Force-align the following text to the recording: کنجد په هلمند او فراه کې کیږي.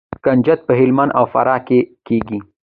کنجد 0.25 0.59
په 0.67 0.73
هلمند 0.79 1.11
او 1.17 1.23
فراه 1.33 1.59
کې 1.67 1.79
کیږي. 2.07 2.39